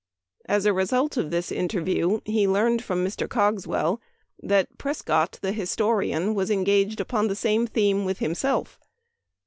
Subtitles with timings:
[0.47, 3.29] As the result of this interview he learned from Mr.
[3.29, 4.01] Cogswell
[4.41, 8.79] that Prescott, the historian, was engaged upon the same theme with himself.